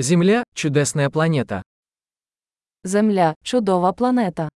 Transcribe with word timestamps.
Земля – 0.00 0.54
чудесная 0.54 1.10
планета. 1.10 1.60
Земля 2.84 3.34
чудова 3.42 3.90
планета. 3.92 4.48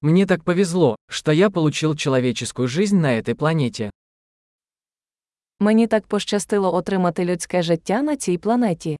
Мне 0.00 0.26
так 0.26 0.44
повезло, 0.44 0.96
что 1.08 1.30
я 1.30 1.48
получил 1.50 1.94
человеческую 1.94 2.66
жизнь 2.66 2.96
на 2.96 3.16
этой 3.16 3.36
планете. 3.36 3.90
Мені 5.60 5.86
так 5.86 6.06
пощастило 6.06 6.74
отримати 6.74 7.24
людське 7.24 7.62
життя 7.62 8.02
на 8.02 8.16
цій 8.16 8.38
планеті. 8.38 8.96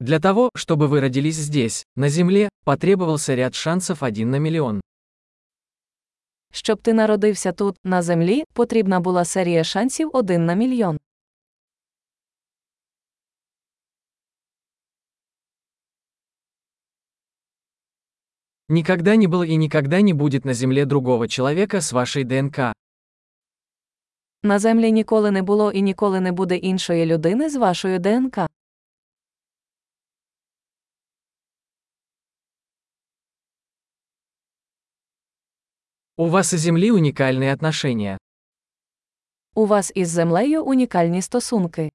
Для 0.00 0.18
того, 0.18 0.50
чтобы 0.56 0.88
вы 0.88 1.00
родились 1.00 1.36
здесь, 1.36 1.84
на 1.94 2.08
Земле, 2.08 2.48
потребовался 2.64 3.36
ряд 3.36 3.54
шансов 3.54 4.02
один 4.02 4.30
на 4.30 4.38
миллион. 4.38 4.80
Щоб 6.58 6.80
ти 6.82 6.94
народився 6.94 7.52
тут, 7.52 7.76
на 7.84 8.02
землі, 8.02 8.44
потрібна 8.52 9.00
була 9.00 9.24
серія 9.24 9.64
шансів 9.64 10.10
один 10.12 10.46
на 10.46 10.54
мільйон. 10.54 10.98
Никогда 18.68 19.16
не 19.16 19.26
было 19.26 19.44
и 19.44 19.56
никогда 19.56 20.00
не 20.00 20.12
будет 20.12 20.44
на 20.44 20.52
Земле 20.52 20.84
другого 20.84 21.28
человека 21.28 21.80
с 21.80 21.92
вашей 21.92 22.24
ДНК. 22.24 22.72
На 24.42 24.58
землі 24.58 24.92
ніколи 24.92 25.30
не 25.30 25.42
було 25.42 25.72
і 25.72 25.82
ніколи 25.82 26.20
не 26.20 26.32
буде 26.32 26.56
іншої 26.56 27.06
людини 27.06 27.50
з 27.50 27.56
вашою 27.56 27.98
ДНК. 27.98 28.38
У 36.17 36.27
вас 36.27 36.53
и 36.53 36.57
Земли 36.57 36.91
уникальные 36.91 37.51
отношения. 37.51 38.17
У 39.55 39.65
вас 39.65 39.91
із 39.95 40.09
землею 40.09 40.65
унікальні 40.65 41.21
стосунки. 41.21 41.89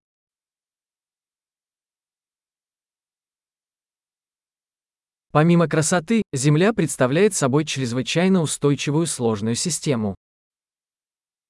Помимо 5.31 5.69
красоты, 5.69 6.23
Земля 6.33 6.73
представляет 6.73 7.35
собой 7.35 7.65
чрезвычайно 7.65 8.43
устойчивую 8.43 9.07
сложную 9.07 9.57
систему. 9.57 10.15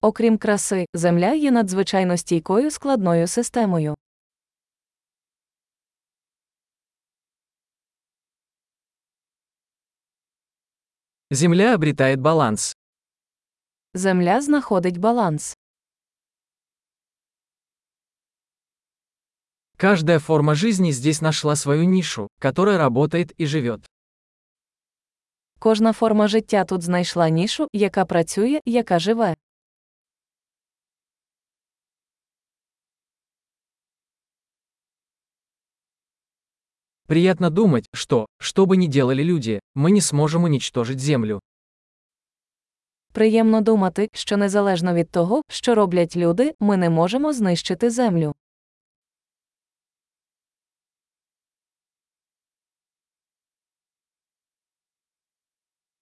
Окрім 0.00 0.38
краси, 0.38 0.86
земля 0.94 1.32
є 1.34 1.50
надзвичайно 1.50 2.16
стійкою 2.16 2.70
складною 2.70 3.26
системою. 3.26 3.94
Земля 11.33 11.73
обретает 11.73 12.21
баланс. 12.21 12.75
Земля 13.95 14.39
знаходить 14.39 14.99
баланс. 14.99 15.55
Каждая 19.75 20.19
форма 20.19 20.53
жизни 20.53 20.91
здесь 20.91 21.21
нашла 21.21 21.55
свою 21.55 21.85
нишу, 21.85 22.27
которая 22.39 22.77
работает 22.77 23.31
и 23.39 23.47
живет. 23.47 23.83
Кожна 25.59 25.91
форма 25.93 26.27
життя 26.27 26.65
тут 26.65 26.83
знайшла 26.83 27.29
нішу, 27.29 27.67
яка 27.73 28.05
працює, 28.05 28.61
яка 28.65 28.99
живе. 28.99 29.35
Приятно 37.12 37.50
думать, 37.50 37.86
что, 37.94 38.26
что 38.38 38.66
бы 38.66 38.76
ни 38.76 38.86
делали 38.86 39.22
люди, 39.22 39.60
мы 39.74 39.90
не 39.90 40.00
сможем 40.00 40.44
уничтожить 40.44 41.00
Землю. 41.00 41.40
Приємно 43.12 43.60
думати, 43.60 44.08
що 44.12 44.36
незалежно 44.36 44.94
від 44.94 45.10
того, 45.10 45.42
що 45.48 45.74
роблять 45.74 46.16
люди, 46.16 46.54
ми 46.60 46.76
не 46.76 46.90
можемо 46.90 47.32
знищити 47.32 47.90
землю. 47.90 48.34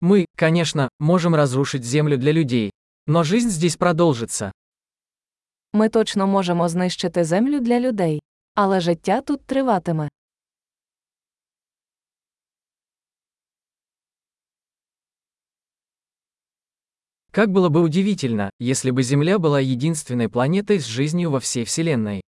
Мы, 0.01 0.27
конечно, 0.37 0.89
можем 0.99 1.35
разрушить 1.35 1.85
Землю 1.85 2.17
для 2.17 2.33
людей, 2.33 2.71
но 3.07 3.25
жизнь 3.25 3.49
здесь 3.49 3.77
продолжится. 3.77 4.53
Ми 5.73 5.89
точно 5.89 6.27
можемо 6.27 6.69
знищити 6.69 7.25
землю 7.25 7.61
для 7.61 7.81
людей. 7.81 8.21
Але 8.55 8.81
життя 8.81 9.21
тут 9.21 9.47
триватиме. 9.47 10.09
Как 17.31 17.51
было 17.51 17.69
бы 17.69 17.81
удивительно, 17.83 18.51
если 18.59 18.91
бы 18.91 19.03
Земля 19.03 19.39
была 19.39 19.61
единственной 19.61 20.29
планетой 20.29 20.79
с 20.79 20.87
жизнью 20.87 21.31
во 21.31 21.39
всей 21.39 21.65
Вселенной. 21.65 22.23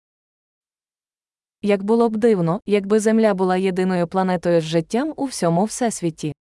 Як 1.62 1.84
було 1.84 2.10
б 2.10 2.18
дивно, 2.18 2.62
якби 2.66 3.00
Земля 3.00 3.34
була 3.34 3.58
єдиною 3.58 4.08
планетою 4.08 4.62
з 4.62 4.64
життям 4.64 5.14
у 5.16 5.26
всьому 5.26 5.66
всесвіті. 5.66 6.34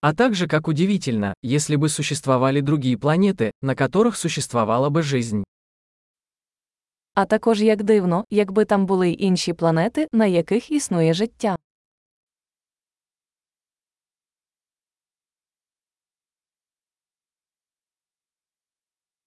А 0.00 0.14
также 0.14 0.46
как 0.46 0.68
удивительно, 0.68 1.34
если 1.42 1.74
бы 1.76 1.88
существовали 1.88 2.60
другие 2.60 2.96
планеты, 2.96 3.50
на 3.60 3.74
которых 3.74 4.16
существовала 4.16 4.88
бы 4.88 5.02
жизнь. 5.02 5.42
А 7.21 7.25
також 7.25 7.61
як 7.61 7.83
дивно, 7.83 8.25
якби 8.29 8.65
там 8.65 8.85
були 8.85 9.09
й 9.09 9.15
інші 9.19 9.53
планети, 9.53 10.07
на 10.11 10.25
яких 10.25 10.71
існує 10.71 11.13
життя. 11.13 11.55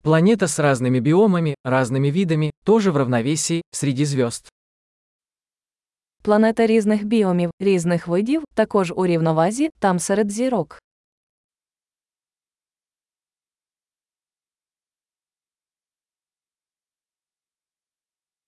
Планета 0.02 0.48
с 0.48 0.58
разными 0.58 0.98
биомами, 1.00 1.54
разными 1.64 2.10
видами, 2.10 2.50
тоже 2.64 2.90
в 2.90 2.96
равновесии, 2.96 3.62
среди 3.70 4.06
звезд. 4.06 4.48
Планета 6.22 6.66
різних 6.66 7.04
біомів, 7.04 7.50
різних 7.60 8.08
видів, 8.08 8.44
також 8.54 8.92
у 8.96 9.06
рівновазі, 9.06 9.70
там 9.78 9.98
серед 9.98 10.30
зірок. 10.30 10.78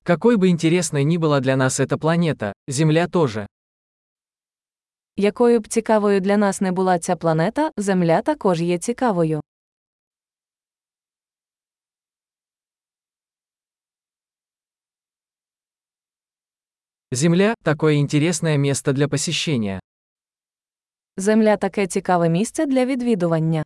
Какой 0.06 0.38
бы 0.38 0.50
интересной 0.50 1.04
ни 1.04 1.18
была 1.18 1.40
для 1.40 1.56
нас 1.56 1.80
эта 1.80 1.98
планета, 1.98 2.54
Земля 2.68 3.08
тоже. 3.08 3.48
Якою 5.18 5.60
б 5.60 5.68
цікавою 5.68 6.20
для 6.20 6.38
нас 6.38 6.62
не 6.62 6.72
була 6.72 7.00
ця 7.00 7.16
планета, 7.16 7.72
Земля 7.78 8.22
також 8.22 8.62
є 8.62 8.78
цікавою. 8.78 9.42
Земля – 17.14 17.64
такое 17.64 17.96
интересное 17.96 18.58
место 18.58 18.94
для 18.94 19.08
посещения. 19.08 19.80
Земля 21.18 21.58
таке 21.58 21.88
цікаве 21.88 22.30
місце 22.30 22.66
для 22.66 22.86
відвідування. 22.86 23.64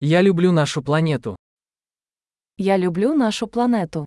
Я 0.00 0.22
люблю 0.22 0.52
нашу 0.52 0.82
планету. 0.82 1.36
Я 2.56 2.78
люблю 2.78 3.14
нашу 3.14 3.48
планету. 3.48 4.06